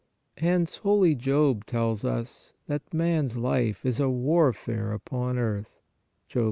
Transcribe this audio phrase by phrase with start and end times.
[0.37, 5.79] Hence holy Job tells us that" Man s life is a warfare upon earth"
[6.27, 6.39] (Job 7.